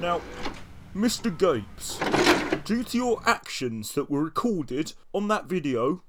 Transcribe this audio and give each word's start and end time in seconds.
Now, 0.00 0.22
Mr. 0.96 1.36
Gapes, 1.36 1.98
due 2.64 2.82
to 2.84 2.96
your 2.96 3.20
actions 3.26 3.92
that 3.92 4.10
were 4.10 4.24
recorded 4.24 4.94
on 5.12 5.28
that 5.28 5.44
video 5.44 6.02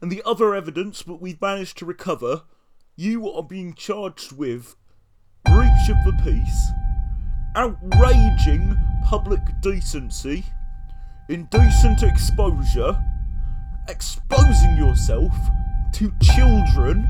and 0.00 0.10
the 0.10 0.22
other 0.24 0.54
evidence 0.54 1.02
that 1.02 1.20
we've 1.20 1.40
managed 1.40 1.76
to 1.78 1.84
recover, 1.84 2.44
you 2.96 3.30
are 3.30 3.42
being 3.42 3.74
charged 3.74 4.32
with 4.32 4.74
breach 5.44 5.90
of 5.90 5.96
the 6.06 6.18
peace, 6.24 6.70
outraging 7.54 8.74
public 9.04 9.42
decency, 9.60 10.46
indecent 11.28 12.02
exposure, 12.02 12.98
exposing 13.86 14.78
yourself 14.78 15.34
to 15.92 16.10
children, 16.22 17.06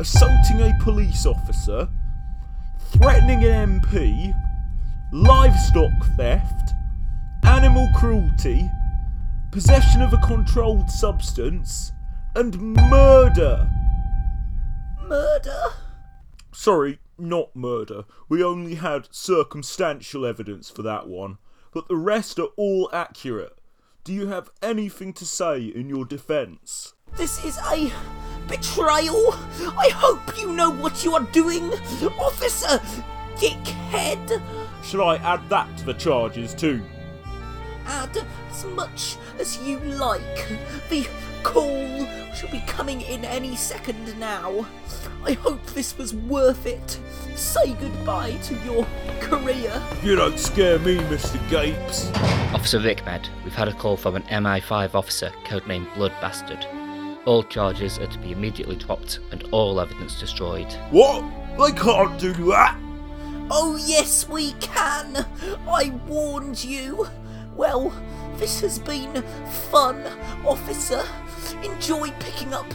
assaulting 0.00 0.62
a 0.62 0.72
police 0.82 1.26
officer, 1.26 1.86
threatening 2.92 3.44
an 3.44 3.82
MP, 3.82 4.34
livestock 5.14 5.92
theft, 6.16 6.72
animal 7.44 7.88
cruelty, 7.94 8.68
possession 9.52 10.02
of 10.02 10.12
a 10.12 10.16
controlled 10.26 10.90
substance, 10.90 11.92
and 12.34 12.58
murder. 12.58 13.70
Murder? 15.06 15.62
Sorry, 16.50 16.98
not 17.16 17.54
murder. 17.54 18.06
We 18.28 18.42
only 18.42 18.74
had 18.74 19.06
circumstantial 19.12 20.26
evidence 20.26 20.68
for 20.68 20.82
that 20.82 21.06
one, 21.06 21.38
but 21.72 21.86
the 21.86 21.94
rest 21.94 22.40
are 22.40 22.48
all 22.56 22.90
accurate. 22.92 23.56
Do 24.02 24.12
you 24.12 24.26
have 24.26 24.50
anything 24.64 25.12
to 25.12 25.24
say 25.24 25.62
in 25.62 25.88
your 25.88 26.04
defence? 26.04 26.94
This 27.16 27.44
is 27.44 27.56
a 27.58 27.92
betrayal. 28.48 29.32
I 29.78 29.90
hope 29.94 30.36
you 30.36 30.52
know 30.52 30.70
what 30.70 31.04
you 31.04 31.14
are 31.14 31.22
doing, 31.30 31.72
Officer 32.18 32.80
Dickhead. 33.36 34.42
Should 34.84 35.02
I 35.02 35.16
add 35.16 35.48
that 35.48 35.76
to 35.78 35.86
the 35.86 35.94
charges 35.94 36.54
too? 36.54 36.82
Add 37.86 38.24
as 38.50 38.64
much 38.66 39.16
as 39.38 39.58
you 39.62 39.78
like. 39.80 40.46
The 40.90 41.06
call 41.42 42.06
should 42.34 42.50
be 42.50 42.62
coming 42.66 43.00
in 43.00 43.24
any 43.24 43.56
second 43.56 44.18
now. 44.20 44.66
I 45.24 45.32
hope 45.32 45.64
this 45.68 45.96
was 45.96 46.14
worth 46.14 46.66
it. 46.66 47.00
Say 47.34 47.74
goodbye 47.74 48.32
to 48.42 48.54
your 48.56 48.86
career. 49.20 49.82
You 50.02 50.16
don't 50.16 50.38
scare 50.38 50.78
me, 50.78 50.96
Mr. 50.96 51.38
Gapes. 51.48 52.10
Officer 52.54 52.78
Rickmed, 52.78 53.28
we've 53.42 53.54
had 53.54 53.68
a 53.68 53.74
call 53.74 53.96
from 53.96 54.16
an 54.16 54.22
MI5 54.24 54.94
officer 54.94 55.32
codenamed 55.44 55.92
Blood 55.94 56.12
Bastard. 56.20 56.66
All 57.24 57.42
charges 57.42 57.98
are 57.98 58.06
to 58.06 58.18
be 58.18 58.32
immediately 58.32 58.76
dropped 58.76 59.20
and 59.32 59.42
all 59.50 59.80
evidence 59.80 60.20
destroyed. 60.20 60.70
What? 60.90 61.24
They 61.58 61.72
can't 61.72 62.18
do 62.20 62.32
that. 62.50 62.78
Oh, 63.50 63.76
yes, 63.76 64.28
we 64.28 64.52
can. 64.54 65.26
I 65.68 65.92
warned 66.06 66.64
you. 66.64 67.06
Well, 67.54 67.92
this 68.36 68.60
has 68.60 68.78
been 68.78 69.22
fun, 69.70 70.02
officer. 70.46 71.04
Enjoy 71.62 72.10
picking 72.18 72.52
up 72.52 72.66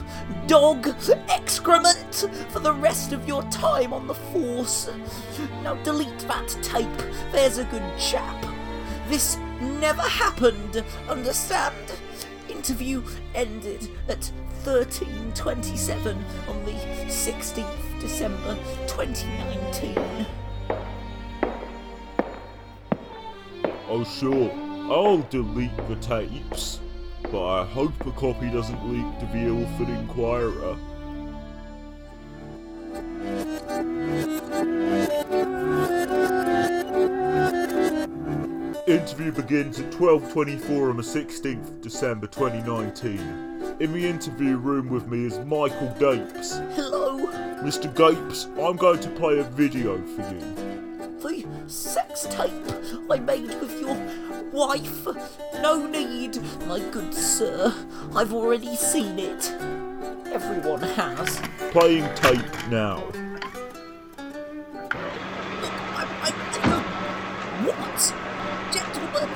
dog 0.48 0.88
excrement 1.28 2.30
for 2.50 2.60
the 2.60 2.74
rest 2.74 3.14
of 3.14 3.28
your 3.28 3.44
time 3.44 3.94
on 3.94 4.08
the 4.08 4.14
force. 4.14 4.90
Now 5.64 5.76
delete 5.84 6.20
that 6.20 6.48
tape. 6.62 6.88
There's 7.32 7.58
a 7.58 7.66
good 7.66 7.84
chap. 7.98 8.46
This 9.08 9.38
never 9.60 10.02
happened, 10.02 10.84
understand? 11.10 11.76
Interview 12.48 13.04
ended 13.36 13.90
at 14.08 14.32
13.27 14.64 16.16
on 16.48 16.66
the 16.66 16.72
16th 17.08 18.00
December 18.00 18.56
2019. 18.88 20.26
Oh, 23.92 24.04
sure. 24.04 24.52
I'll 24.92 25.24
delete 25.32 25.76
the 25.88 25.96
tapes, 25.96 26.80
but 27.24 27.44
I 27.44 27.66
hope 27.66 28.06
a 28.06 28.12
copy 28.12 28.48
doesn't 28.52 28.88
leak 28.88 29.20
to 29.20 29.26
the 29.26 29.48
Ilford 29.48 29.90
Inquirer. 29.90 30.78
Interview 38.88 39.32
begins 39.32 39.80
at 39.80 39.92
12.24 39.92 40.90
on 40.92 40.98
the 40.98 41.04
16th 41.04 41.82
December 41.82 42.28
2019. 42.28 43.78
In 43.80 43.92
the 43.92 44.08
interview 44.08 44.58
room 44.58 44.90
with 44.90 45.08
me 45.08 45.26
is 45.26 45.40
Michael 45.40 45.96
Gapes. 46.00 46.58
Hello, 46.76 47.26
Mr. 47.64 47.92
Gapes, 47.96 48.46
I'm 48.62 48.76
going 48.76 49.00
to 49.00 49.10
play 49.10 49.40
a 49.40 49.44
video 49.44 50.00
for 50.06 50.22
you. 50.32 50.70
the 51.22 51.70
sex 51.70 52.28
tape 52.30 52.79
I 53.12 53.18
made 53.18 53.60
with 53.60 53.80
your 53.82 53.96
wife. 54.52 55.08
No 55.62 55.88
need, 55.88 56.40
my 56.68 56.80
good 56.92 57.14
sir. 57.14 57.74
I've 58.16 58.34
already 58.34 58.76
seen 58.76 59.18
it. 59.18 59.52
Everyone 60.32 60.82
has. 60.82 61.42
Playing 61.72 62.08
tape 62.16 62.70
now. 62.70 63.04
I, 65.96 66.06
I, 66.22 66.32
I, 66.64 66.82
what? 67.66 68.14
Gentlemen, 68.72 69.30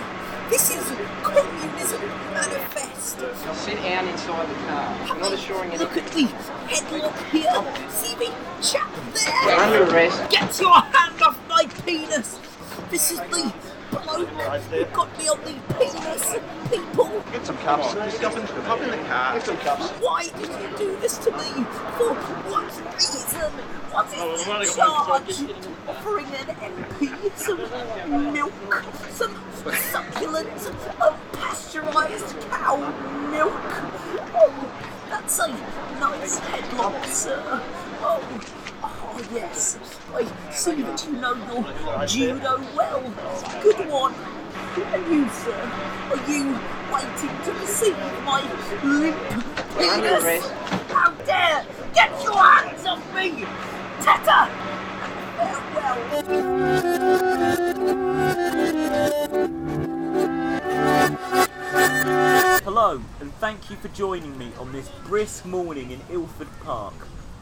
this 0.51 0.69
is 0.69 0.83
Communism 1.23 2.01
Manifest. 2.31 3.19
Sit 3.65 3.77
down 3.81 4.07
inside 4.07 4.49
the 4.49 4.55
car. 4.67 4.97
I'm 5.09 5.19
not 5.19 5.33
assuring 5.33 5.71
you. 5.71 5.79
Look 5.79 5.97
at 5.97 6.05
the 6.11 6.25
headlock 6.67 7.17
here. 7.31 7.89
See 7.89 8.15
me? 8.17 8.27
chap 8.61 8.89
You're 8.95 9.45
there? 9.45 9.59
under 9.59 9.83
arrest. 9.91 10.29
Get 10.29 10.59
your 10.61 10.73
hand 10.73 11.21
off 11.21 11.39
my 11.49 11.65
penis! 11.85 12.39
This 12.93 13.09
is 13.09 13.19
the 13.21 13.25
bloke 13.89 14.27
who 14.29 14.85
got 14.93 15.17
me 15.17 15.27
on 15.27 15.39
the 15.41 15.53
penis, 15.79 16.35
people! 16.69 17.23
Get 17.31 17.43
some 17.43 17.57
cups. 17.57 17.91
Just 17.95 18.21
hop 18.21 18.37
in, 18.37 18.45
hop 18.45 18.81
in 18.81 18.91
the 18.91 18.97
car. 19.09 19.33
Get 19.33 19.45
some 19.47 19.57
cups. 19.57 19.89
Why 19.99 20.27
did 20.27 20.49
you 20.61 20.77
do 20.77 20.99
this 20.99 21.17
to 21.17 21.31
me? 21.31 21.65
For 21.97 22.13
what 22.53 22.69
reason? 22.93 23.51
What 23.89 24.05
is 24.05 24.19
oh, 24.19 24.59
the 24.59 24.65
charge? 24.75 25.41
Offering 25.87 26.27
an 26.27 26.53
MP 26.53 27.35
some 27.35 28.31
milk, 28.31 28.85
some 29.09 29.41
succulent, 29.73 30.49
unpasteurised 31.01 32.49
cow 32.51 32.77
milk. 33.31 33.53
Oh, 34.35 34.53
that's 35.09 35.39
a 35.39 35.47
nice 35.99 36.39
headlock, 36.41 37.05
sir. 37.07 37.41
Oh, 38.03 38.21
oh 38.83 39.27
yes. 39.33 39.79
I 40.15 40.25
see 40.51 40.81
that 40.83 41.05
you 41.07 41.13
know 41.13 41.33
your 41.33 42.05
judo 42.05 42.61
well. 42.75 43.01
Good 43.63 43.89
one. 43.89 44.13
And 44.75 45.07
you, 45.11 45.27
sir, 45.29 45.53
are 46.09 46.31
you 46.31 46.59
waiting 46.93 47.35
to 47.45 47.51
receive 47.59 47.97
my 48.23 48.41
limp 48.83 49.17
penis? 49.75 50.51
How 50.91 51.11
dare! 51.25 51.65
Get 51.95 52.11
your 52.23 52.37
hands 52.37 52.85
off 52.85 53.15
me! 53.15 53.45
Teta! 54.01 54.49
Farewell. 55.37 55.97
Hello, 62.63 63.01
and 63.19 63.33
thank 63.35 63.69
you 63.71 63.75
for 63.77 63.87
joining 63.89 64.37
me 64.37 64.51
on 64.59 64.71
this 64.71 64.89
brisk 65.05 65.45
morning 65.45 65.89
in 65.91 66.01
Ilford 66.11 66.49
Park. 66.63 66.93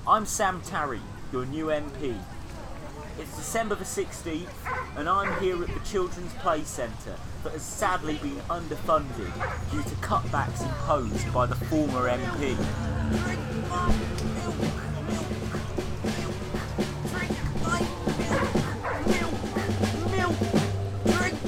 I'm 0.08 0.26
Sam 0.26 0.62
Tarry, 0.62 1.02
your 1.34 1.46
new 1.46 1.66
MP. 1.66 2.18
It's 3.20 3.36
December 3.36 3.76
the 3.76 3.84
16th, 3.84 4.48
and 4.96 5.10
I'm 5.10 5.40
here 5.42 5.62
at 5.62 5.68
the 5.70 5.80
Children's 5.82 6.34
Play 6.36 6.64
Centre 6.64 7.16
that 7.44 7.54
has 7.54 7.62
sadly 7.62 8.16
been 8.16 8.38
underfunded 8.50 9.32
due 9.70 9.84
to 9.84 9.96
cutbacks 9.96 10.62
imposed 10.62 11.34
by 11.34 11.46
the 11.46 11.56
former 11.56 12.10
MP. 12.10 12.56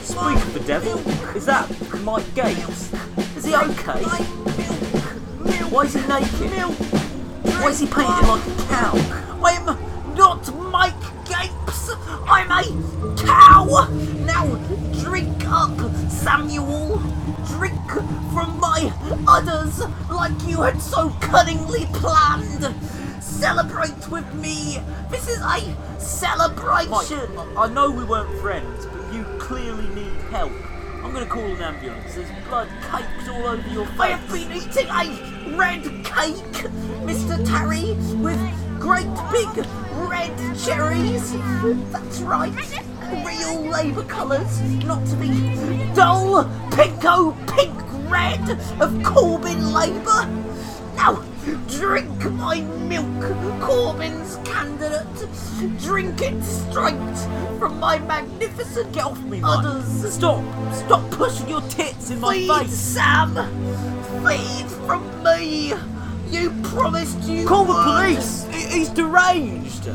Speak 0.03 0.37
of 0.45 0.53
the 0.53 0.59
devil, 0.67 0.99
is 1.35 1.45
that 1.45 1.69
Mike 2.03 2.35
Gapes? 2.35 2.93
Is 3.37 3.45
he 3.45 3.55
okay? 3.55 4.03
Why 5.69 5.83
is 5.85 5.93
he 5.93 6.01
naked? 6.01 6.51
Why 7.45 7.69
is 7.69 7.79
he 7.79 7.87
painted 7.87 8.27
like 8.27 8.45
a 8.45 8.55
cow? 8.67 8.93
Not 9.27 9.39
Mike 9.39 9.65
Gapes! 9.65 9.92
I'm 12.49 13.15
cow! 13.17 13.87
Now 14.25 14.55
drink 15.01 15.45
up, 15.47 15.77
Samuel! 16.09 16.97
Drink 17.47 17.89
from 18.33 18.59
my 18.59 18.91
udders 19.27 19.79
like 20.09 20.47
you 20.47 20.61
had 20.61 20.81
so 20.81 21.09
cunningly 21.21 21.85
planned! 21.93 22.75
Celebrate 23.23 24.09
with 24.09 24.33
me! 24.35 24.79
This 25.09 25.27
is 25.27 25.41
a 25.41 25.99
celebration! 25.99 27.37
I 27.57 27.63
I 27.63 27.67
know 27.67 27.89
we 27.89 28.03
weren't 28.03 28.37
friends, 28.39 28.85
but 28.87 29.13
you 29.13 29.23
clearly 29.39 29.87
need 29.95 30.13
help. 30.29 30.51
I'm 31.03 31.13
gonna 31.13 31.25
call 31.25 31.43
an 31.43 31.61
ambulance. 31.61 32.15
There's 32.15 32.29
blood 32.47 32.69
caked 32.91 33.29
all 33.29 33.47
over 33.47 33.69
your 33.69 33.85
face. 33.87 33.99
I 33.99 34.07
have 34.07 34.31
been 34.31 34.51
eating 34.51 34.87
a 34.89 35.57
red 35.57 35.83
cake, 36.05 36.71
Mr. 37.03 37.45
Tarry, 37.45 37.93
with 38.21 38.39
great 38.79 39.07
big 39.31 39.65
red 40.13 40.37
cherries. 40.63 41.31
That's 41.91 42.19
right. 42.19 42.53
real 43.25 43.61
Labour 43.61 44.03
colours, 44.03 44.61
not 44.85 45.03
to 45.07 45.15
be 45.15 45.29
dull 45.95 46.43
pinko 46.69 47.03
oh, 47.05 47.37
pink 47.47 47.73
red 48.11 48.47
of 48.79 48.91
Corbyn 49.09 49.73
Labour. 49.73 50.21
Now, 50.95 51.23
drink 51.67 52.31
my 52.33 52.61
milk, 52.91 53.21
Corbyn's 53.59 54.35
candidate. 54.47 55.79
Drink 55.79 56.21
it 56.21 56.43
straight 56.43 57.17
from 57.57 57.79
my 57.79 57.97
magnificent 57.97 58.93
Get 58.93 59.05
off 59.05 59.21
me, 59.23 59.41
udders. 59.43 60.13
Stop. 60.13 60.43
Stop 60.73 61.09
pushing 61.09 61.49
your 61.49 61.61
tits 61.61 62.11
in 62.11 62.19
my 62.19 62.35
face. 62.47 62.71
Sam! 62.71 63.33
Feed 64.23 64.69
from 64.85 65.23
me! 65.23 65.73
You 66.33 66.49
promised 66.63 67.21
you 67.29 67.45
Call 67.47 67.65
the 67.65 67.73
would. 67.73 67.83
police. 67.83 68.45
He- 68.51 68.79
He's 68.79 68.89
deranged. 68.89 69.87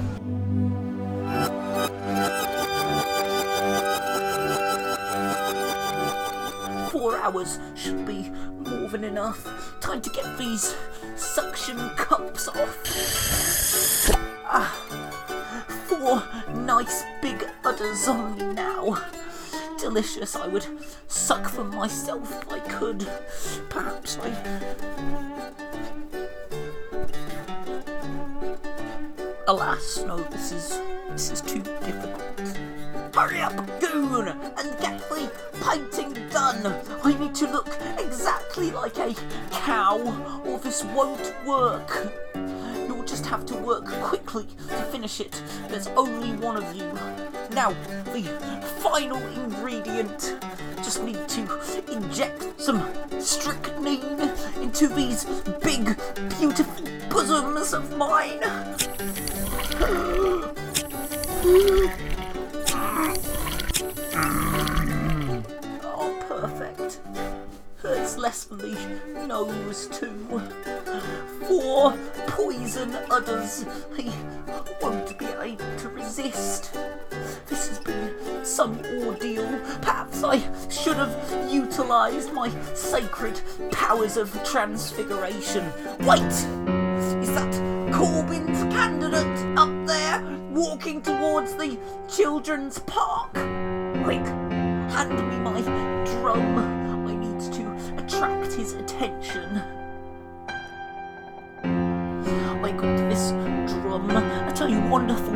Four 6.90 7.16
hours 7.18 7.58
should 7.76 8.06
be 8.06 8.30
more 8.30 8.88
than 8.88 9.04
enough. 9.04 9.46
Time 9.80 10.00
to 10.00 10.10
get 10.10 10.38
these 10.38 10.74
suction 11.16 11.76
cups 11.90 12.48
off. 12.48 14.10
Ah, 14.46 14.72
four 15.86 16.22
nice 16.64 17.04
big 17.20 17.44
udders 17.64 18.08
on 18.08 18.36
me 18.38 18.46
now. 18.54 18.96
Delicious. 19.78 20.34
I 20.34 20.46
would 20.48 20.66
suck 21.06 21.52
them 21.52 21.74
myself 21.74 22.42
if 22.42 22.50
I 22.52 22.60
could. 22.60 23.06
Perhaps 23.68 24.18
I. 24.22 25.37
Alas, 29.48 30.04
no, 30.06 30.18
this 30.24 30.52
is 30.52 30.78
this 31.08 31.30
is 31.30 31.40
too 31.40 31.60
difficult. 31.60 32.20
Hurry 33.14 33.40
up, 33.40 33.56
goon, 33.80 34.28
and 34.28 34.78
get 34.78 34.98
the 35.08 35.32
painting 35.64 36.12
done. 36.28 36.66
I 37.02 37.18
need 37.18 37.34
to 37.36 37.50
look 37.50 37.74
exactly 37.98 38.70
like 38.72 38.98
a 38.98 39.14
cow, 39.50 40.42
or 40.44 40.58
this 40.58 40.84
won't 40.84 41.34
work. 41.46 42.12
You'll 42.34 43.04
just 43.04 43.24
have 43.24 43.46
to 43.46 43.56
work 43.56 43.86
quickly 44.02 44.44
to 44.68 44.82
finish 44.92 45.18
it. 45.18 45.42
There's 45.68 45.86
only 45.88 46.32
one 46.36 46.58
of 46.58 46.76
you. 46.76 46.84
Now, 47.54 47.70
the 48.12 48.24
final 48.82 49.16
ingredient. 49.28 50.36
Just 50.76 51.02
need 51.02 51.26
to 51.26 51.90
inject 51.90 52.60
some 52.60 52.86
strychnine 53.18 54.30
into 54.60 54.88
these 54.88 55.24
big, 55.62 55.98
beautiful 56.38 56.84
bosoms 57.08 57.72
of 57.72 57.96
mine. 57.96 58.42
Oh, 65.84 66.24
perfect. 66.28 67.00
Hurts 67.76 68.16
less 68.16 68.44
than 68.44 68.58
the 68.58 69.26
nose, 69.26 69.86
too. 69.88 70.42
Four 71.46 71.96
poison 72.26 72.94
udders. 73.10 73.64
I 73.96 74.12
won't 74.82 75.16
be 75.18 75.26
able 75.26 75.76
to 75.78 75.88
resist. 75.90 76.76
This 77.46 77.68
has 77.68 77.78
been 77.78 78.44
some 78.44 78.80
ordeal. 79.04 79.46
Perhaps 79.80 80.24
I 80.24 80.40
should 80.68 80.96
have 80.96 81.14
utilised 81.52 82.32
my 82.32 82.50
sacred 82.74 83.40
powers 83.70 84.16
of 84.16 84.32
transfiguration. 84.44 85.72
Wait! 86.00 86.20
Is 87.22 87.30
that 87.32 87.77
Corbyn's 87.98 88.62
candidate 88.72 89.58
up 89.58 89.68
there 89.84 90.22
walking 90.52 91.02
towards 91.02 91.56
the 91.56 91.76
children's 92.08 92.78
park? 92.78 93.32
Quick, 94.04 94.24
hand 94.94 95.10
me 95.10 95.36
my 95.40 95.60
drum. 96.06 96.58
I 97.08 97.16
need 97.16 97.40
to 97.54 97.96
attract 98.00 98.52
his 98.52 98.74
attention. 98.74 99.60
I 101.64 102.70
got 102.70 102.96
this 103.08 103.30
drum 103.72 104.12
at 104.12 104.60
a 104.60 104.88
wonderful 104.88 105.34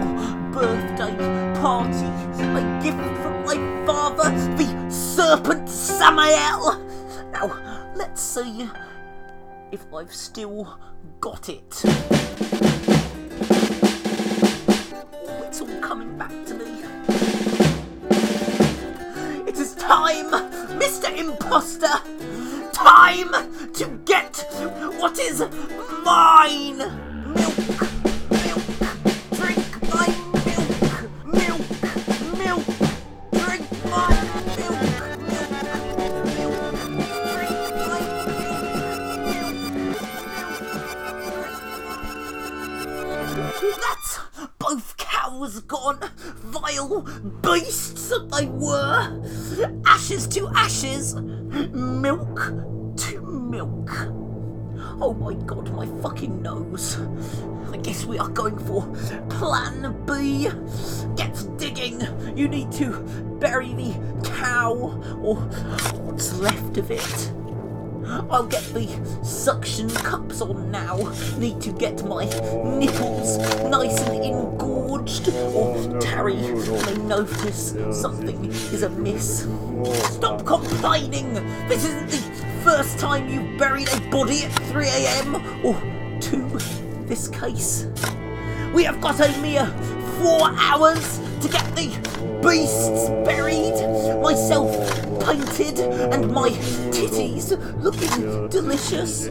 birthday 0.53 1.17
party. 1.61 2.07
A 2.45 2.81
gift 2.81 3.23
from 3.23 3.45
my 3.45 3.85
father, 3.85 4.31
the 4.57 4.89
serpent 4.89 5.69
Samael. 5.69 6.81
Now, 7.33 7.93
let's 7.97 8.23
see 8.23 8.69
if 9.73 9.93
I've 9.93 10.15
still 10.15 10.79
got 11.19 11.49
it. 11.49 12.22
Time, 19.93 20.31
Mr. 20.81 21.09
Imposter! 21.15 21.95
Time 22.73 23.31
to 23.75 23.85
get 24.07 24.35
what 24.99 25.19
is 25.19 25.41
mine! 26.03 26.79
Milk! 26.79 27.59
Milk! 28.45 28.65
Drink 29.37 29.69
my 29.93 30.09
milk! 30.49 30.73
Milk! 31.27 31.65
Milk! 32.41 32.67
Drink 33.37 33.65
my 33.93 34.09
milk! 34.57 34.81
Milk! 35.29 35.53
Milk! 36.39 36.57
Drink 37.35 37.61
my 37.93 38.09
milk! 39.29 39.61
That's 43.85 44.13
both 44.59 44.97
cows 44.97 45.55
gone, 45.61 46.01
vile 46.39 47.03
beasts 47.43 48.09
that 48.09 48.25
they 48.31 48.47
were. 48.47 48.92
Ashes 50.13 50.29
to 50.29 50.49
ashes, 50.55 51.15
milk 51.15 52.37
to 52.99 53.23
milk. 53.23 53.91
Oh 55.01 55.17
my 55.19 55.33
god, 55.47 55.73
my 55.73 55.87
fucking 56.03 56.43
nose. 56.43 56.99
I 57.73 57.79
guess 57.79 58.05
we 58.05 58.19
are 58.19 58.29
going 58.29 58.59
for 58.59 58.83
plan 59.31 60.05
B. 60.05 60.51
Get 61.17 61.47
digging. 61.57 62.03
You 62.37 62.47
need 62.47 62.71
to 62.73 63.01
bury 63.41 63.73
the 63.73 63.95
cow, 64.23 64.75
or 65.23 65.37
what's 66.03 66.39
left 66.39 66.77
of 66.77 66.91
it. 66.91 67.33
I'll 68.07 68.47
get 68.47 68.63
the 68.75 68.89
suction 69.25 69.89
cups 69.91 70.41
on 70.41 70.71
now. 70.71 70.97
Need 71.39 71.61
to 71.63 71.73
get 71.73 72.05
my 72.05 72.25
nipples 72.25 73.39
nice 73.69 74.01
and 74.03 74.25
engorged, 74.25 75.29
or 75.29 75.77
oh, 75.77 76.01
Tarry 76.01 76.37
oh, 76.39 76.87
may 76.87 77.03
notice 77.05 77.77
something 77.91 78.45
is 78.47 78.83
amiss. 78.83 79.47
Oh. 79.49 79.93
Stop 80.11 80.45
complaining! 80.45 81.35
This 81.69 81.85
isn't 81.85 82.11
the 82.11 82.63
first 82.65 82.99
time 82.99 83.29
you've 83.29 83.59
buried 83.59 83.89
a 83.93 84.01
body 84.11 84.45
at 84.45 84.53
3am, 84.73 85.65
or 85.65 86.21
two 86.21 86.47
in 86.97 87.07
this 87.07 87.29
case. 87.29 87.87
We 88.73 88.85
have 88.85 89.01
got 89.01 89.21
a 89.21 89.37
mere 89.41 89.67
four 90.21 90.51
hours 90.53 91.19
to 91.41 91.49
get 91.49 91.65
the 91.75 91.89
beasts 92.43 93.09
buried, 93.27 93.75
myself 94.23 95.12
painted, 95.25 95.79
and 95.81 96.31
my 96.31 96.51
titties 96.91 97.51
looking 97.83 98.49
delicious. 98.49 99.29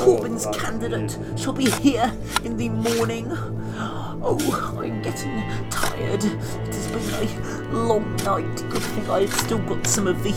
Corbyn's 0.00 0.46
candidate 0.56 1.18
shall 1.38 1.52
be 1.52 1.70
here 1.70 2.12
in 2.44 2.56
the 2.56 2.68
morning. 2.68 3.26
Oh, 4.26 4.38
I'm 4.78 5.02
getting 5.02 5.42
tired. 5.70 6.24
It 6.24 6.74
has 6.74 6.86
been 6.88 7.04
a 7.70 7.72
long 7.72 8.16
night. 8.16 8.56
Good 8.70 8.82
thing 8.82 9.10
I've 9.10 9.34
still 9.34 9.58
got 9.58 9.86
some 9.86 10.06
of 10.06 10.22
the 10.22 10.32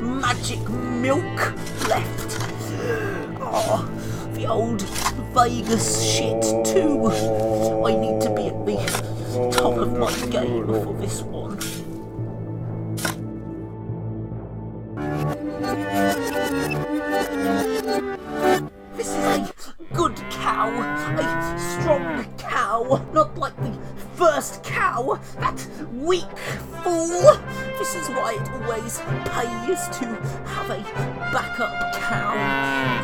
magic 0.00 0.68
milk 0.68 1.24
left. 1.88 2.38
Oh, 3.40 3.88
the 4.32 4.46
old 4.46 4.82
Vegas 5.32 6.02
shit 6.02 6.42
too. 6.64 7.06
I 7.86 7.94
need 7.94 8.20
to 8.22 8.30
be 8.34 8.48
at 8.48 8.64
the 8.66 9.50
top 9.52 9.76
of 9.76 9.96
my 9.96 10.12
game 10.26 10.66
for 10.66 10.94
this 10.94 11.22
one. 11.22 11.58
Cow, 20.58 20.72
a 21.18 21.58
strong 21.58 22.24
cow, 22.36 23.06
not 23.12 23.38
like 23.38 23.56
the 23.58 23.78
first 24.14 24.64
cow, 24.64 25.20
that 25.38 25.68
weak 25.92 26.36
fool. 26.82 27.38
This 27.78 27.94
is 27.94 28.08
why 28.08 28.36
it 28.40 28.50
always 28.50 28.98
pays 29.30 29.86
to 29.98 30.06
have 30.46 30.70
a 30.70 30.82
backup 31.32 31.92
cow. 31.94 32.34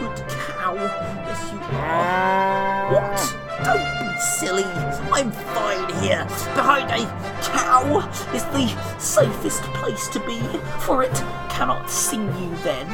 Good 0.01 0.29
cow, 0.29 0.75
yes 0.75 1.53
you 1.53 1.59
are. 1.79 2.93
What? 2.93 3.37
Don't 3.65 4.15
be 4.15 4.21
silly. 4.21 4.65
I'm 5.13 5.31
fine 5.31 6.03
here. 6.03 6.25
Behind 6.57 6.91
a 6.91 7.07
cow 7.41 8.01
is 8.35 8.45
the 8.47 8.99
safest 8.99 9.63
place 9.75 10.09
to 10.09 10.19
be, 10.27 10.41
for 10.81 11.05
it 11.05 11.15
cannot 11.51 11.89
see 11.89 12.17
you 12.17 12.57
then. 12.65 12.89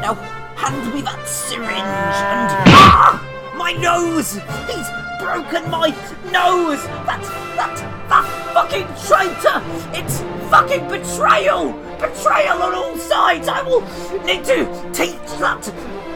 Now, 0.00 0.43
hand 0.56 0.94
me 0.94 1.02
that 1.02 1.26
syringe 1.26 1.70
and. 1.70 2.50
Ah! 2.68 3.30
My 3.56 3.72
nose! 3.72 4.34
He's 4.34 4.88
broken 5.22 5.70
my 5.70 5.90
nose! 6.30 6.82
That, 7.06 7.22
that, 7.56 7.76
that 8.08 8.26
fucking 8.52 8.86
traitor! 9.06 9.62
It's 9.96 10.20
fucking 10.50 10.88
betrayal! 10.88 11.72
Betrayal 11.98 12.62
on 12.62 12.74
all 12.74 12.96
sides! 12.98 13.48
I 13.48 13.62
will 13.62 13.82
need 14.24 14.44
to 14.44 14.66
teach 14.92 15.38
that 15.38 15.62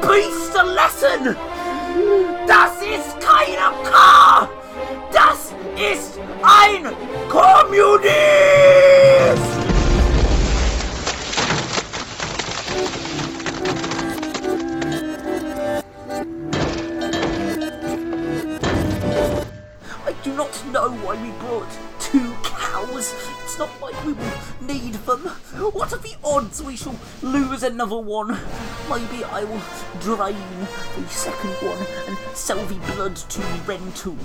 beast 0.02 0.54
a 0.56 0.64
lesson! 0.64 1.36
Das 2.46 2.82
ist 2.82 3.20
keine 3.20 3.72
K! 3.84 4.48
Das 5.12 5.54
ist 5.76 6.18
ein 6.42 6.94
Kommunist! 7.28 7.98
Do 20.28 20.36
not 20.36 20.66
know 20.66 20.90
why 20.98 21.20
we 21.22 21.30
brought 21.38 21.68
two 21.98 22.34
cows. 22.42 23.14
It's 23.44 23.58
not 23.58 23.70
like 23.80 24.04
we 24.04 24.12
will 24.12 24.38
need 24.60 24.92
them. 24.94 25.20
What 25.72 25.92
are 25.94 25.98
the 25.98 26.16
odds 26.22 26.62
we 26.62 26.76
shall 26.76 26.96
lose 27.22 27.62
another 27.62 27.96
one? 27.96 28.38
Maybe 28.90 29.24
I 29.24 29.44
will 29.44 29.62
drain 30.00 30.36
the 30.96 31.08
second 31.08 31.50
one 31.66 31.78
and 32.06 32.36
sell 32.36 32.62
the 32.66 32.74
blood 32.92 33.16
to 33.16 33.40
Rentoul. 33.64 34.18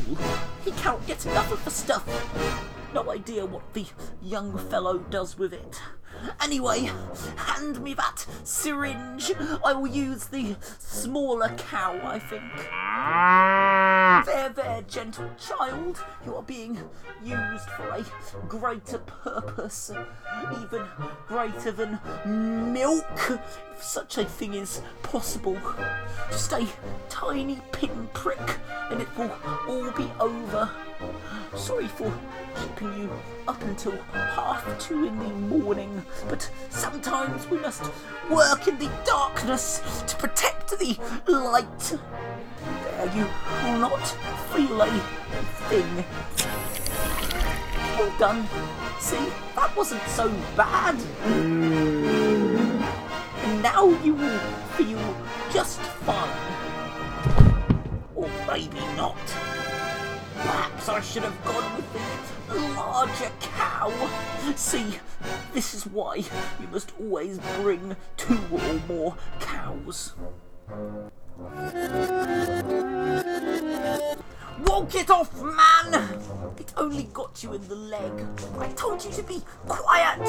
He 0.66 0.72
can't 0.72 1.06
get 1.08 1.26
enough 1.26 1.54
of 1.54 1.64
the 1.64 1.72
stuff. 1.72 2.06
No 2.94 3.10
idea 3.10 3.46
what 3.46 3.74
the 3.74 3.86
young 4.22 4.58
fellow 4.58 4.98
does 4.98 5.38
with 5.38 5.54
it. 5.54 5.82
Anyway, 6.42 6.92
hand 7.38 7.82
me 7.82 7.94
that 7.94 8.26
syringe. 8.44 9.32
I 9.66 9.72
will 9.74 9.88
use 9.88 10.26
the 10.26 10.58
smaller 10.80 11.50
cow, 11.58 12.00
I 12.04 12.20
think. 12.20 12.44
There, 14.22 14.50
there, 14.50 14.82
gentle 14.88 15.30
child. 15.40 16.04
You 16.26 16.36
are 16.36 16.44
being 16.44 16.78
used 17.24 17.70
for 17.72 17.90
a 17.90 18.06
greater 18.48 19.00
purpose, 19.00 19.92
even 20.62 20.86
greater 21.28 21.72
than 21.72 22.00
milk, 22.72 23.06
if 23.30 23.84
such 23.84 24.18
a 24.20 24.26
thing 24.26 24.54
is 24.54 24.82
possible. 25.02 25.58
Just 26.30 26.52
a 26.54 26.68
tiny 27.10 27.60
pinprick, 27.72 28.60
and 28.92 29.02
it 29.02 29.18
will 29.18 29.32
all 29.68 29.90
be 29.92 30.12
over. 30.20 30.70
Sorry 31.56 31.88
for 31.88 32.12
keeping 32.56 32.94
you 33.00 33.10
up 33.48 33.62
until 33.64 33.98
half 34.12 34.66
two 34.80 35.06
in 35.06 35.18
the 35.20 35.30
morning, 35.30 36.04
but 36.28 36.50
sometimes 36.70 37.48
we 37.50 37.58
must 37.60 37.84
work 38.30 38.68
in 38.68 38.78
the 38.80 38.90
darkness 39.06 39.82
to 40.08 40.16
protect 40.18 40.78
the 40.80 40.98
light. 41.28 41.98
There, 42.84 43.12
you 43.16 43.28
will 43.64 43.80
not 43.80 44.08
feel 44.52 44.82
a 44.82 44.90
thing. 45.70 46.06
Well 47.98 48.14
done. 48.18 48.48
See, 49.00 49.32
that 49.56 49.76
wasn't 49.76 50.08
so 50.08 50.30
bad. 50.58 50.96
And 53.44 53.62
now 53.62 53.90
you 54.04 54.16
will 54.16 54.40
feel 54.78 55.00
just 55.52 55.80
fine. 55.80 56.30
Or 58.16 58.30
maybe 58.48 58.80
not. 58.96 59.18
Perhaps 60.44 60.90
I 60.90 61.00
should 61.00 61.24
have 61.24 61.46
gone 61.46 61.76
with 61.78 62.48
the 62.50 62.56
larger 62.76 63.32
cow. 63.40 63.92
See, 64.56 65.00
this 65.54 65.74
is 65.74 65.86
why 65.86 66.16
you 66.18 66.68
must 66.70 66.92
always 67.00 67.40
bring 67.62 67.96
two 68.18 68.40
or 68.52 68.82
more 68.88 69.16
cows. 69.40 70.14
Walk 74.66 74.96
it 74.96 75.10
off, 75.10 75.34
man! 75.42 75.94
It 76.58 76.74
only 76.78 77.04
got 77.04 77.44
you 77.44 77.54
in 77.54 77.68
the 77.68 77.76
leg. 77.76 78.12
I 78.60 78.68
told 78.70 79.04
you 79.04 79.12
to 79.12 79.24
be 79.24 79.42
quiet. 79.68 80.26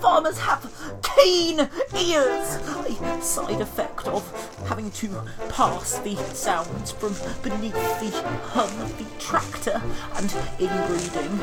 Farmers 0.00 0.38
have 0.38 0.70
keen 1.02 1.68
ears. 1.96 2.58
A 3.02 3.20
side 3.22 3.60
effect 3.60 4.06
of 4.08 4.22
having 4.68 4.90
to 4.92 5.08
pass 5.48 5.98
the 5.98 6.16
sounds 6.34 6.92
from 6.92 7.14
beneath 7.42 7.72
the 7.72 8.10
hum 8.44 8.80
of 8.80 8.98
the 8.98 9.04
tractor 9.18 9.80
and 10.16 10.34
inbreeding. 10.58 11.40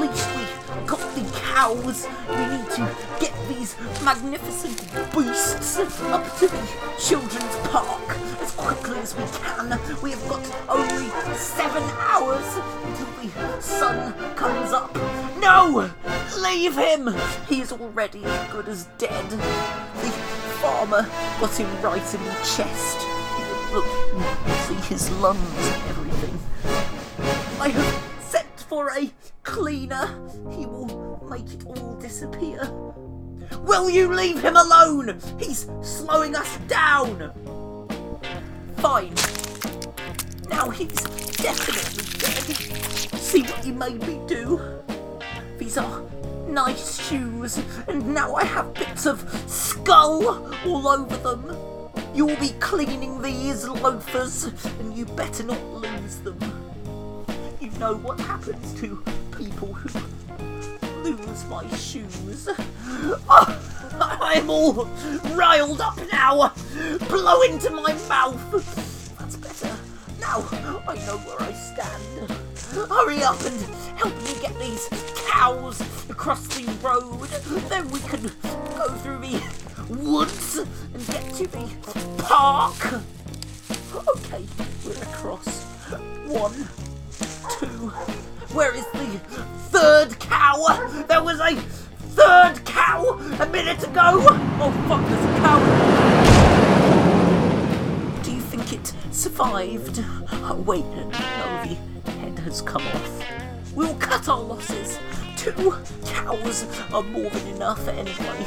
Least 0.00 0.28
we 0.34 0.86
got 0.86 1.14
the 1.14 1.22
cows. 1.52 2.08
We 2.30 2.36
need 2.56 2.70
to 2.70 2.96
get 3.20 3.34
these 3.48 3.76
magnificent 4.02 4.78
beasts 5.12 5.78
up 5.78 6.24
to 6.38 6.48
the 6.48 6.68
children's 6.98 7.56
park 7.68 8.16
as 8.40 8.52
quickly 8.52 8.98
as 9.00 9.14
we 9.14 9.24
can. 9.24 9.78
We 10.00 10.12
have 10.12 10.26
got 10.26 10.40
only 10.70 11.10
seven 11.36 11.82
hours 11.98 12.46
until 12.84 13.08
the 13.20 13.60
sun 13.60 14.14
comes 14.36 14.72
up. 14.72 14.94
No! 15.38 15.90
Leave 16.40 16.78
him! 16.78 17.14
He 17.46 17.60
is 17.60 17.70
already 17.70 18.24
as 18.24 18.50
good 18.50 18.68
as 18.68 18.86
dead. 18.96 19.28
The 19.28 20.10
farmer 20.62 21.06
got 21.40 21.54
him 21.58 21.82
right 21.82 22.14
in 22.14 22.24
the 22.24 22.34
chest. 22.56 23.06
Look, 23.74 23.84
see 24.66 24.94
his 24.94 25.10
lungs 25.20 25.68
and 25.68 25.90
everything. 25.90 26.38
I 27.60 27.68
have 27.68 28.09
for 28.70 28.88
a 28.96 29.10
cleaner. 29.42 30.06
He 30.52 30.64
will 30.64 31.26
make 31.28 31.52
it 31.52 31.66
all 31.66 31.96
disappear. 31.96 32.70
Will 33.62 33.90
you 33.90 34.14
leave 34.14 34.40
him 34.44 34.54
alone? 34.54 35.18
He's 35.40 35.68
slowing 35.82 36.36
us 36.36 36.56
down. 36.68 37.32
Fine. 38.76 39.14
Now 40.48 40.70
he's 40.70 41.02
definitely 41.42 42.04
dead. 42.20 43.18
See 43.18 43.42
what 43.42 43.66
you 43.66 43.74
made 43.74 44.06
me 44.06 44.20
do? 44.28 44.60
These 45.58 45.76
are 45.76 46.04
nice 46.46 47.08
shoes, 47.08 47.60
and 47.88 48.14
now 48.14 48.36
I 48.36 48.44
have 48.44 48.72
bits 48.74 49.04
of 49.04 49.18
skull 49.50 50.54
all 50.64 50.86
over 50.86 51.16
them. 51.16 51.56
You'll 52.14 52.36
be 52.36 52.50
cleaning 52.60 53.20
these 53.20 53.66
loafers, 53.66 54.44
and 54.78 54.96
you 54.96 55.06
better 55.06 55.42
not 55.42 55.60
lose 55.74 56.18
them. 56.18 56.59
Know 57.80 57.96
what 57.96 58.20
happens 58.20 58.78
to 58.78 59.02
people 59.38 59.72
who 59.72 59.88
lose 61.02 61.46
my 61.46 61.66
shoes. 61.76 62.46
Oh, 63.26 63.58
I'm 64.20 64.50
all 64.50 64.84
riled 65.34 65.80
up 65.80 65.98
now. 66.12 66.52
Blow 67.08 67.40
into 67.40 67.70
my 67.70 67.94
mouth. 68.06 69.16
That's 69.18 69.36
better. 69.36 69.74
Now 70.20 70.46
I 70.86 70.96
know 71.06 71.16
where 71.24 71.40
I 71.40 71.54
stand. 71.54 72.30
Hurry 72.90 73.22
up 73.22 73.40
and 73.46 73.58
help 73.96 74.14
me 74.24 74.34
get 74.42 74.58
these 74.58 74.86
cows 75.26 75.80
across 76.10 76.46
the 76.48 76.70
road. 76.82 77.30
Then 77.70 77.88
we 77.88 78.00
can 78.00 78.24
go 78.76 78.90
through 78.96 79.20
the 79.20 79.42
woods 79.88 80.58
and 80.58 81.06
get 81.06 81.32
to 81.32 81.46
the 81.46 81.66
park. 82.24 83.00
Okay, 84.06 84.44
we're 84.84 85.02
across. 85.02 85.64
One. 86.26 86.89
Where 88.52 88.74
is 88.74 88.84
the 88.86 89.20
third 89.70 90.18
cow? 90.18 91.04
There 91.08 91.22
was 91.22 91.38
a 91.38 91.54
third 91.54 92.64
cow 92.64 93.18
a 93.38 93.46
minute 93.46 93.82
ago. 93.84 94.26
Oh 94.60 94.72
fuck, 94.88 95.06
there's 95.08 95.24
a 95.24 95.38
cow. 95.38 95.60
Do 98.22 98.32
you 98.32 98.40
think 98.40 98.72
it 98.72 98.92
survived? 99.12 100.04
Oh, 100.32 100.56
wait, 100.66 100.84
no, 100.84 101.08
the 101.12 102.10
head 102.10 102.38
has 102.40 102.60
come 102.60 102.82
off. 102.82 103.22
We'll 103.72 103.94
cut 103.94 104.28
our 104.28 104.40
losses. 104.40 104.98
Two 105.36 105.76
cows 106.06 106.64
are 106.92 107.04
more 107.04 107.30
than 107.30 107.46
enough 107.54 107.86
anyway. 107.86 108.46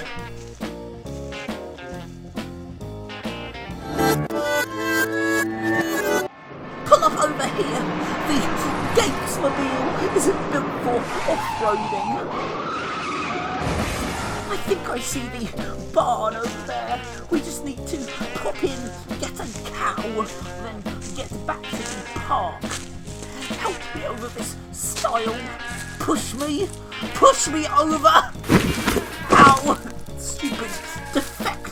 Gapesmobile 9.44 10.16
isn't 10.16 10.52
built 10.54 10.66
for 10.84 11.00
off-roading. 11.30 12.30
I 14.50 14.58
think 14.68 14.90
I 14.90 15.00
see 15.00 15.20
the 15.20 15.92
barn 15.94 16.38
over 16.38 16.66
there. 16.66 17.02
We 17.30 17.40
just 17.40 17.66
need 17.66 17.86
to 17.88 17.98
pop 18.36 18.64
in, 18.64 18.80
get 19.20 19.38
a 19.38 19.70
cow, 19.70 20.26
then 20.64 20.82
get 21.18 21.30
back 21.46 21.62
to 21.62 21.76
the 21.76 22.20
park. 22.20 22.64
Help 23.60 23.96
me 23.96 24.06
over 24.06 24.28
this 24.30 24.56
stile. 24.72 25.38
Push 26.00 26.36
me. 26.36 26.70
Push 27.16 27.50
me 27.50 27.68
over. 27.68 28.32
Ow! 29.32 29.78
Stupid 30.18 30.70
style. 30.70 31.63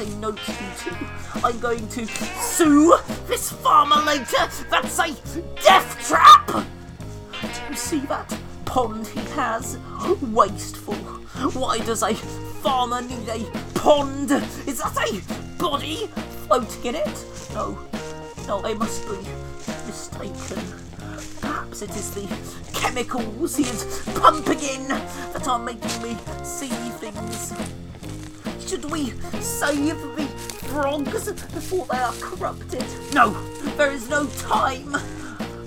I 0.00 0.04
know 0.14 0.30
you. 0.30 0.96
I'm 1.44 1.60
going 1.60 1.86
to 1.88 2.06
sue 2.06 2.96
this 3.26 3.52
farmer 3.52 4.00
later. 4.06 4.48
That's 4.70 4.98
a 4.98 5.14
death 5.62 6.08
trap. 6.08 6.46
Do 6.46 7.60
you 7.68 7.76
see 7.76 7.98
that 8.06 8.34
pond 8.64 9.06
he 9.08 9.20
has? 9.32 9.76
Wasteful. 10.22 10.94
Why 10.94 11.80
does 11.80 12.02
a 12.02 12.14
farmer 12.14 13.02
need 13.02 13.28
a 13.28 13.44
pond? 13.74 14.30
Is 14.66 14.78
that 14.78 14.96
a 14.96 15.58
body 15.58 16.06
floating 16.46 16.86
in 16.86 16.94
it? 16.94 17.26
No. 17.52 17.78
No, 18.46 18.64
I 18.64 18.72
must 18.72 19.06
be 19.06 19.18
mistaken. 19.86 20.62
Perhaps 21.42 21.82
it 21.82 21.90
is 21.90 22.10
the 22.14 22.26
chemicals 22.72 23.54
he 23.54 23.64
is 23.64 24.02
pumping 24.14 24.60
in 24.60 24.88
that 24.88 25.46
are 25.46 25.58
making 25.58 26.02
me 26.02 26.16
see 26.42 26.68
things. 26.68 27.52
Should 28.70 28.88
we 28.88 29.10
save 29.40 30.00
the 30.14 30.28
frogs 30.68 31.32
before 31.32 31.86
they 31.86 31.98
are 31.98 32.12
corrupted? 32.12 32.84
No, 33.12 33.32
there 33.76 33.90
is 33.90 34.08
no 34.08 34.26
time. 34.26 34.94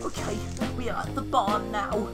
Okay, 0.02 0.38
we 0.78 0.90
are 0.90 1.02
at 1.02 1.14
the 1.14 1.22
barn 1.22 1.70
now. 1.70 2.08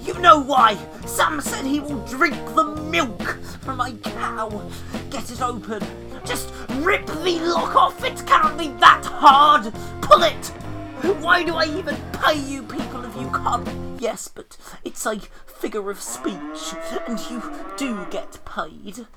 You 0.00 0.14
know 0.20 0.38
why! 0.38 0.78
Sam 1.06 1.40
said 1.40 1.64
he 1.64 1.80
will 1.80 2.06
drink 2.06 2.36
the 2.54 2.66
milk 2.82 3.20
from 3.62 3.78
my 3.78 3.94
cow. 3.94 4.70
Get 5.10 5.28
it 5.28 5.42
open. 5.42 5.82
Just 6.24 6.54
rip 6.74 7.04
the 7.06 7.40
lock 7.40 7.74
off. 7.74 8.04
It 8.04 8.24
can't 8.24 8.56
be 8.56 8.68
that 8.78 9.04
hard. 9.06 9.74
Pull 10.02 10.22
it. 10.22 10.46
Why 11.20 11.42
do 11.42 11.56
I 11.56 11.64
even 11.64 11.96
pay 12.12 12.38
you 12.38 12.62
people 12.62 13.04
if 13.04 13.16
you 13.16 13.28
can't? 13.30 14.00
Yes, 14.00 14.28
but 14.28 14.56
it's 14.84 15.04
a 15.04 15.18
figure 15.46 15.90
of 15.90 16.00
speech, 16.00 16.74
and 17.08 17.18
you 17.28 17.42
do 17.76 18.06
get 18.08 18.38
paid. 18.44 19.08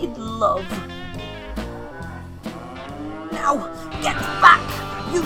In 0.00 0.14
love. 0.38 0.64
Now, 3.32 3.56
get 4.00 4.16
back, 4.40 4.62
you 5.12 5.24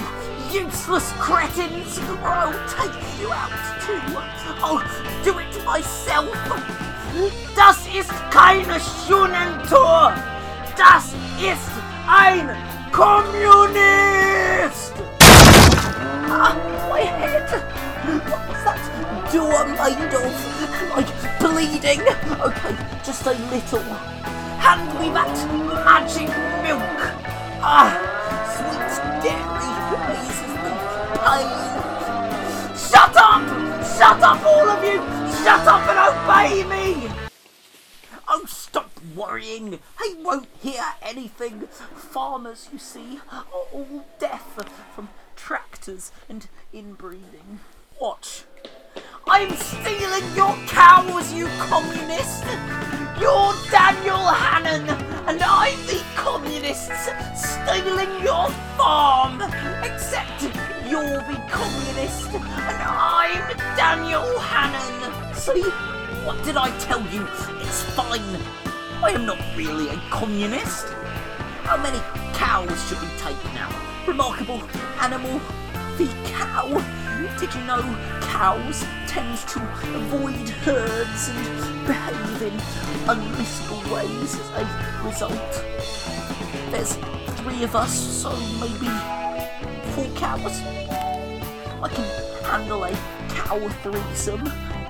useless 0.53 1.13
cretins, 1.19 1.99
or 1.99 2.19
I'll 2.25 2.53
take 2.69 2.93
you 3.21 3.33
out 3.33 3.51
too. 3.85 4.01
I'll 4.63 4.83
do 5.25 5.39
it 5.39 5.65
myself. 5.65 6.37
Das 7.55 7.87
ist 7.95 8.11
keine 8.31 8.79
Schunentor. 8.81 10.13
Das 10.77 11.15
ist 11.41 11.71
ein 12.07 12.51
Kommunist. 12.93 14.93
Ah, 16.29 16.55
my 16.91 17.01
head. 17.01 17.49
What 18.29 18.49
was 18.49 18.65
that 18.65 18.79
door 19.33 19.65
made 19.67 20.15
of? 20.15 20.33
Like 20.95 21.09
bleeding? 21.41 22.03
Okay, 22.41 22.77
just 23.05 23.27
a 23.27 23.33
little. 23.51 23.83
Hand 24.67 24.99
me 24.99 25.11
that 25.15 25.31
magic 25.87 26.27
milk. 26.67 26.83
Ah, 27.63 27.95
sweet 28.51 28.95
dairy 29.23 29.71
the 29.93 29.99
pain. 31.23 31.51
Shut 32.75 33.15
up! 33.17 33.47
Shut 33.97 34.21
up, 34.21 34.45
all 34.45 34.69
of 34.69 34.83
you! 34.83 34.99
Shut 35.45 35.65
up 35.69 35.87
and 35.87 36.01
obey 36.11 36.65
me! 36.65 37.09
Oh, 38.27 38.45
stop 38.47 38.91
worrying. 39.15 39.79
He 40.03 40.15
won't 40.21 40.49
hear 40.61 40.83
anything. 41.01 41.69
Farmers, 41.95 42.69
you 42.73 42.81
see, 42.81 43.21
are 43.31 43.45
all 43.73 44.05
deaf 44.19 44.67
from 44.97 45.11
tractors 45.37 46.11
and 46.29 46.49
inbreeding. 46.73 47.61
Watch. 48.01 48.43
I'm 49.29 49.51
stealing 49.57 50.37
your 50.37 50.57
cows, 50.69 51.35
you 51.35 51.49
communist! 51.59 52.45
You're 53.21 53.55
Daniel 53.73 54.25
Hannan, 54.25 54.89
and 55.27 55.43
I'm 55.43 55.77
the 55.87 56.01
communists 56.15 57.09
stealing 57.35 58.23
your 58.23 58.49
farm! 58.77 59.43
Except 59.83 60.43
you're 60.89 61.03
the 61.03 61.43
communist, 61.51 62.31
and 62.35 62.83
I'm 62.85 63.57
Daniel 63.77 64.39
Hannan! 64.39 65.35
See? 65.35 65.63
What 66.25 66.45
did 66.45 66.57
I 66.57 66.71
tell 66.79 67.03
you? 67.13 67.27
It's 67.63 67.83
fine. 67.83 68.23
I 69.03 69.11
am 69.11 69.27
not 69.27 69.41
really 69.57 69.89
a 69.89 69.97
communist. 70.09 70.87
How 71.65 71.77
many 71.77 71.99
cows 72.33 72.89
should 72.89 73.01
we 73.01 73.09
take 73.19 73.45
now? 73.55 73.75
Remarkable 74.07 74.63
animal, 75.01 75.41
the 75.99 76.07
cow. 76.27 76.69
Did 77.41 77.53
you 77.55 77.65
know 77.65 77.83
cows 78.21 78.85
tend 79.17 79.39
to 79.49 79.59
avoid 79.97 80.47
herds 80.67 81.31
and 81.31 81.87
behave 81.87 82.43
in 82.43 82.53
unmissable 83.09 83.83
ways 83.91 84.39
as 84.39 84.51
a 84.61 85.03
result? 85.07 85.65
There's 86.71 86.97
three 87.41 87.65
of 87.65 87.75
us, 87.75 87.95
so 87.95 88.37
maybe 88.61 88.93
four 89.95 90.05
cows. 90.17 90.61
I 91.83 91.89
can 91.95 92.45
handle 92.45 92.85
a 92.85 92.93
cow 93.31 93.67
threesome. 93.81 94.45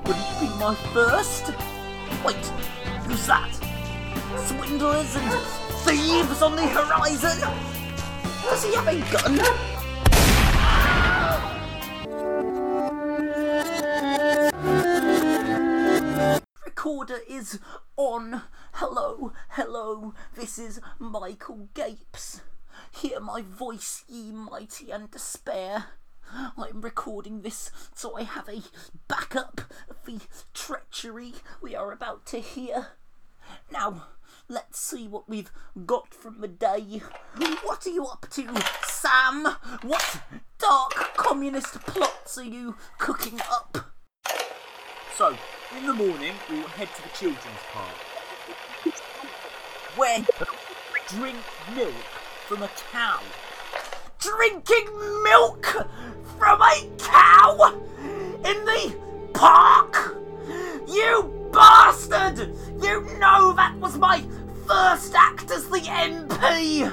Wouldn't 0.04 0.40
be 0.40 0.48
my 0.58 0.74
first. 0.92 1.52
Wait, 2.24 2.46
who's 3.06 3.28
that? 3.28 3.52
Swindlers 4.48 5.14
and 5.14 5.40
thieves 5.86 6.42
on 6.42 6.56
the 6.56 6.66
horizon? 6.66 7.38
Does 8.42 8.64
he 8.64 8.74
have 8.74 8.88
a 8.88 8.98
gun? 9.12 9.75
Recorder 16.86 17.18
is 17.28 17.58
on. 17.96 18.42
Hello, 18.74 19.32
hello, 19.48 20.14
this 20.36 20.56
is 20.56 20.80
Michael 21.00 21.68
Gapes. 21.74 22.42
Hear 22.92 23.18
my 23.18 23.42
voice, 23.42 24.04
ye 24.08 24.30
mighty 24.30 24.92
and 24.92 25.10
despair. 25.10 25.86
I'm 26.32 26.80
recording 26.80 27.42
this 27.42 27.72
so 27.92 28.16
I 28.16 28.22
have 28.22 28.48
a 28.48 28.62
backup 29.08 29.62
of 29.90 29.96
the 30.06 30.20
treachery 30.54 31.32
we 31.60 31.74
are 31.74 31.90
about 31.90 32.24
to 32.26 32.38
hear. 32.38 32.90
Now, 33.72 34.06
let's 34.48 34.78
see 34.78 35.08
what 35.08 35.28
we've 35.28 35.50
got 35.86 36.14
from 36.14 36.40
the 36.40 36.46
day. 36.46 37.02
What 37.64 37.84
are 37.84 37.90
you 37.90 38.06
up 38.06 38.28
to, 38.30 38.48
Sam? 38.84 39.56
What 39.82 40.20
dark 40.60 41.16
communist 41.16 41.80
plots 41.80 42.38
are 42.38 42.44
you 42.44 42.76
cooking 42.98 43.40
up? 43.50 43.92
So, 45.16 45.36
in 45.74 45.86
the 45.86 45.92
morning, 45.92 46.34
we'll 46.50 46.68
head 46.68 46.88
to 46.94 47.02
the 47.02 47.08
children's 47.08 47.64
park. 47.72 47.96
Where 49.96 50.24
Drink 51.08 51.36
milk 51.74 51.94
from 52.46 52.62
a 52.62 52.70
cow. 52.90 53.20
drinking 54.18 54.88
milk 55.22 55.86
from 56.36 56.60
a 56.60 56.90
cow 56.98 57.80
in 58.44 58.64
the 58.64 58.96
park? 59.34 60.16
You 60.88 61.50
bastard! 61.52 62.54
You 62.82 63.02
know 63.20 63.52
that 63.52 63.76
was 63.78 63.96
my 63.98 64.24
first 64.66 65.14
act 65.14 65.50
as 65.52 65.68
the 65.68 65.78
MP! 65.78 66.90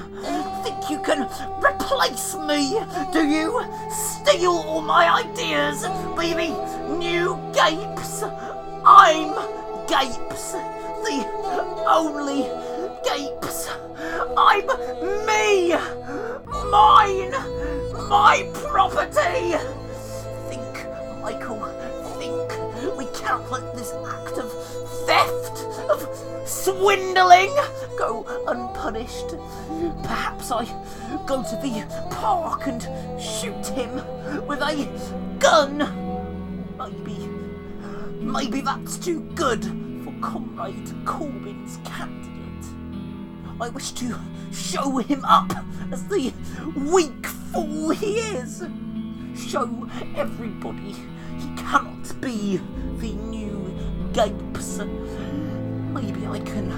Think 0.62 0.90
you 0.90 1.00
can 1.02 1.22
replace 1.62 2.34
me, 2.36 2.80
do 3.12 3.26
you? 3.26 3.64
Steal 3.90 4.52
all 4.52 4.80
my 4.80 5.22
ideas, 5.24 5.82
be 6.16 6.34
the 6.34 6.98
new? 6.98 7.34
I'm 8.86 9.32
Gapes, 9.86 10.52
the 10.52 11.24
only 11.88 12.42
Gapes. 13.02 13.70
I'm 14.36 14.66
me! 15.26 15.74
Mine! 16.70 17.30
My 18.10 18.46
property! 18.52 19.56
Think, 20.50 20.86
Michael, 21.22 21.64
think. 22.18 22.98
We 22.98 23.06
cannot 23.18 23.50
let 23.50 23.74
this 23.74 23.92
act 24.06 24.36
of 24.36 24.52
theft, 25.06 25.64
of 25.88 26.06
swindling, 26.46 27.54
go 27.96 28.26
unpunished. 28.48 29.34
Perhaps 30.02 30.50
I 30.50 30.64
go 31.26 31.42
to 31.42 31.56
the 31.56 31.86
park 32.10 32.66
and 32.66 32.82
shoot 33.18 33.66
him 33.68 33.94
with 34.46 34.60
a 34.60 34.86
gun. 35.38 35.78
Maybe, 36.76 37.23
maybe 38.24 38.60
that's 38.60 38.98
too 38.98 39.20
good 39.34 39.62
for 40.04 40.12
Comrade 40.20 40.86
Corbyn's 41.04 41.78
candidate. 41.84 42.30
I 43.60 43.68
wish 43.68 43.92
to 43.92 44.18
show 44.52 44.98
him 44.98 45.24
up 45.24 45.52
as 45.92 46.06
the 46.08 46.32
weak 46.76 47.26
fool 47.26 47.90
he 47.90 48.18
is. 48.18 48.64
Show 49.36 49.88
everybody 50.16 50.94
he 51.38 51.54
cannot 51.56 52.20
be 52.20 52.60
the 52.98 53.12
new 53.12 53.72
Gapes. 54.12 54.78
Maybe 54.78 56.26
I 56.26 56.38
can. 56.40 56.72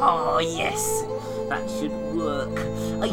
oh, 0.00 0.38
yes, 0.42 1.04
that 1.52 1.68
should 1.68 1.92
work. 2.16 2.58
A 3.04 3.10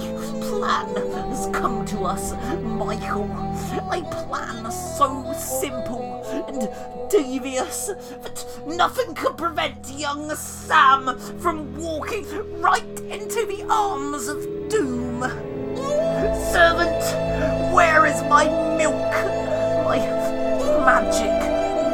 plan 0.47 0.95
has 1.27 1.49
come 1.51 1.85
to 1.87 2.05
us, 2.05 2.31
Michael. 2.61 3.25
A 3.91 4.01
plan 4.01 4.71
so 4.71 5.33
simple 5.33 6.23
and 6.47 6.69
devious 7.11 7.87
that 7.87 8.45
nothing 8.65 9.13
could 9.13 9.37
prevent 9.37 9.91
young 9.91 10.33
Sam 10.35 11.19
from 11.39 11.75
walking 11.75 12.25
right 12.61 12.99
into 13.11 13.45
the 13.45 13.65
arms 13.69 14.29
of 14.29 14.39
doom. 14.69 15.19
Servant, 16.53 17.03
where 17.73 18.05
is 18.05 18.23
my 18.23 18.45
milk? 18.77 19.11
My 19.83 19.97
magic 20.87 21.35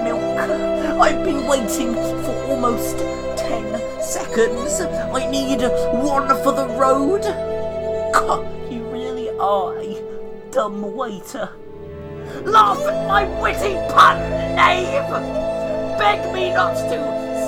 milk. 0.03 1.01
I've 1.01 1.23
been 1.23 1.47
waiting 1.47 1.93
for 1.95 2.35
almost 2.51 2.99
ten 3.35 3.94
seconds. 4.15 4.79
I 4.79 5.29
need 5.29 5.61
one 5.91 6.29
for 6.41 6.53
the 6.53 6.67
road. 6.79 7.23
God, 8.13 8.47
you 8.71 8.81
really 8.85 9.29
are 9.31 9.77
a 9.77 9.91
dumb 10.51 10.95
waiter. 10.95 11.49
Laugh 12.45 12.79
at 12.87 13.07
my 13.09 13.23
witty 13.41 13.75
pun, 13.91 14.17
knave! 14.55 15.11
Beg 15.99 16.33
me 16.33 16.53
not 16.53 16.75
to 16.91 16.97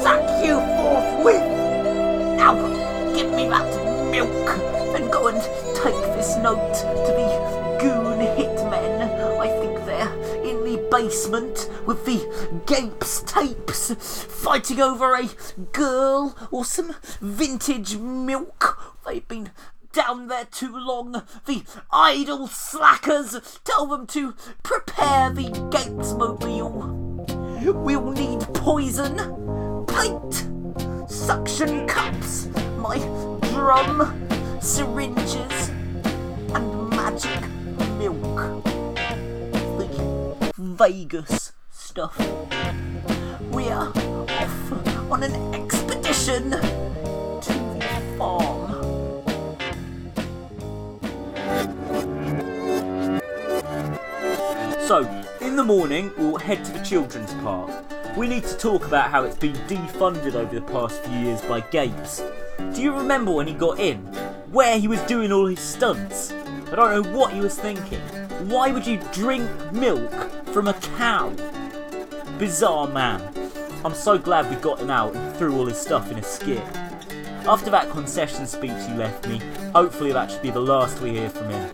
sack 0.03 0.27
you 0.45 0.55
forthwith! 0.75 1.47
Now, 2.35 2.53
give 3.15 3.31
me 3.31 3.47
that 3.47 3.71
milk 4.11 4.49
and 4.93 5.09
go 5.09 5.27
and 5.29 5.41
take 5.73 6.01
this 6.17 6.35
note 6.35 6.73
to 7.07 7.11
the 7.15 7.56
basement 10.89 11.69
with 11.85 12.05
the 12.05 12.61
Gapes 12.65 13.21
tapes, 13.23 13.91
fighting 14.25 14.81
over 14.81 15.15
a 15.15 15.29
girl 15.73 16.35
or 16.51 16.65
some 16.65 16.95
vintage 17.21 17.97
milk. 17.97 18.97
They've 19.05 19.27
been 19.27 19.51
down 19.93 20.27
there 20.27 20.45
too 20.45 20.75
long. 20.77 21.23
The 21.45 21.63
idle 21.91 22.47
slackers 22.47 23.59
tell 23.63 23.87
them 23.87 24.05
to 24.07 24.35
prepare 24.63 25.31
the 25.31 25.49
Gapes 25.71 26.13
mobile. 26.13 27.25
We'll 27.63 28.11
need 28.11 28.41
poison, 28.53 29.17
paint, 29.87 31.09
suction 31.09 31.87
cups, 31.87 32.47
my 32.77 32.97
drum, 33.51 34.27
syringes, 34.61 35.69
and 36.53 36.89
magic 36.89 37.41
milk. 37.97 38.66
Vegas 40.77 41.53
stuff. 41.71 42.15
We're 43.49 43.73
off 43.73 45.11
on 45.11 45.23
an 45.23 45.55
expedition 45.55 46.51
to 46.51 46.59
the 47.79 48.15
farm. 48.15 48.67
So, 54.85 54.99
in 55.41 55.55
the 55.55 55.63
morning, 55.63 56.11
we'll 56.15 56.37
head 56.37 56.63
to 56.65 56.71
the 56.71 56.83
children's 56.83 57.33
park. 57.35 57.71
We 58.15 58.27
need 58.27 58.43
to 58.43 58.55
talk 58.55 58.85
about 58.85 59.09
how 59.09 59.23
it's 59.23 59.35
been 59.35 59.55
defunded 59.67 60.35
over 60.35 60.53
the 60.53 60.61
past 60.61 61.01
few 61.01 61.17
years 61.17 61.41
by 61.41 61.61
Gapes. 61.61 62.21
Do 62.75 62.83
you 62.83 62.93
remember 62.93 63.31
when 63.31 63.47
he 63.47 63.53
got 63.53 63.79
in? 63.79 63.97
Where 64.51 64.77
he 64.77 64.87
was 64.87 65.01
doing 65.01 65.31
all 65.31 65.47
his 65.47 65.59
stunts? 65.59 66.31
I 66.71 66.75
don't 66.75 67.01
know 67.01 67.17
what 67.17 67.33
he 67.33 67.39
was 67.39 67.57
thinking. 67.57 68.01
Why 68.47 68.71
would 68.71 68.85
you 68.85 69.01
drink 69.11 69.49
milk 69.71 70.13
from 70.57 70.69
a 70.69 70.73
cow? 70.97 71.29
Bizarre 72.39 72.87
man. 72.87 73.21
I'm 73.85 73.93
so 73.93 74.17
glad 74.17 74.49
we 74.49 74.55
got 74.55 74.79
him 74.79 74.89
out 74.89 75.15
and 75.15 75.37
threw 75.37 75.55
all 75.55 75.67
his 75.67 75.79
stuff 75.79 76.11
in 76.11 76.17
a 76.17 76.23
skip. 76.23 76.65
After 77.45 77.69
that 77.69 77.91
concession 77.91 78.47
speech 78.47 78.71
he 78.87 78.95
left 78.95 79.27
me, 79.27 79.39
hopefully 79.75 80.13
that 80.13 80.31
should 80.31 80.41
be 80.41 80.49
the 80.49 80.59
last 80.59 80.99
we 80.99 81.11
hear 81.11 81.29
from 81.29 81.49
him. 81.51 81.69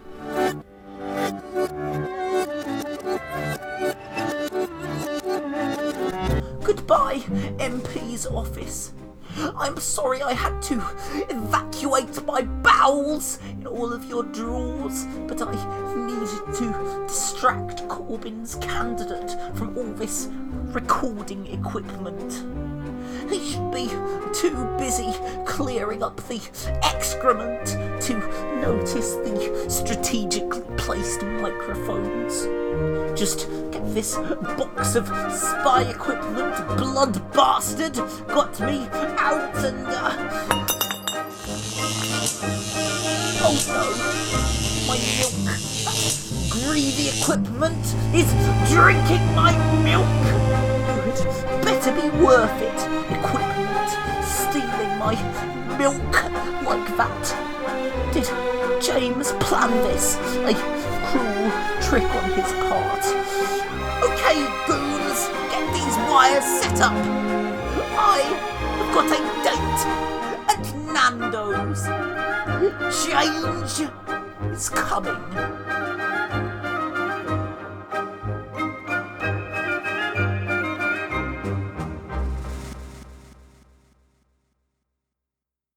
Goodbye, 6.62 7.19
MP's 7.60 8.26
office. 8.26 8.91
I'm 9.38 9.78
sorry 9.80 10.22
I 10.22 10.34
had 10.34 10.62
to 10.63 10.76
evacuate 11.30 12.26
my 12.26 12.41
bowels 12.41 13.39
in 13.60 13.65
all 13.67 13.91
of 13.91 14.06
your 14.06 14.24
drawers, 14.24 15.06
but 15.28 15.41
I 15.41 15.96
needed 15.96 16.56
to 16.56 17.06
distract 17.08 17.88
Corbyn's 17.88 18.56
candidate 18.56 19.36
from 19.56 19.78
all 19.78 19.91
this 19.93 20.30
recording 20.74 21.48
equipment. 21.48 22.72
Be 23.34 23.89
too 24.32 24.76
busy 24.78 25.12
clearing 25.48 26.04
up 26.04 26.17
the 26.28 26.39
excrement 26.84 27.65
to 28.04 28.13
notice 28.62 29.15
the 29.15 29.65
strategically 29.67 30.62
placed 30.78 31.24
microphones. 31.24 32.43
Just 33.19 33.50
get 33.72 33.84
this 33.96 34.17
box 34.17 34.93
of 34.93 35.08
spy 35.34 35.82
equipment, 35.89 36.56
blood 36.78 37.34
bastard, 37.34 37.96
got 38.28 38.60
me 38.60 38.88
out 39.17 39.56
and. 39.65 39.88
Uh... 39.88 40.13
Oh 43.41 43.56
no! 43.67 43.84
My 44.88 44.98
milk! 45.17 45.34
That 45.46 46.50
greedy 46.52 47.10
equipment 47.17 47.84
is 48.13 48.30
drinking 48.72 49.26
my 49.34 49.52
milk! 49.82 50.72
Better 51.84 52.02
be 52.02 52.24
worth 52.24 52.62
it, 52.62 52.80
equipment, 53.12 53.89
stealing 54.24 54.98
my 55.00 55.15
milk 55.78 56.13
like 56.63 56.88
that. 56.96 57.24
Did 58.13 58.28
James 58.82 59.34
plan 59.41 59.69
this? 59.84 60.15
A 60.15 60.54
cruel 61.08 61.52
trick 61.82 62.10
on 62.15 62.30
his 62.32 62.50
part. 62.69 63.04
Okay, 64.02 64.39
goons, 64.65 65.28
get 65.52 65.65
these 65.74 65.98
wires 66.08 66.46
set 66.46 66.80
up. 66.80 66.93
I 68.00 68.22
have 68.78 68.93
got 68.96 69.12
a 69.12 69.19
date 69.43 69.84
at 70.48 70.63
Nando's. 70.93 71.84
Change 73.04 73.89
is 74.54 74.69
coming. 74.69 75.22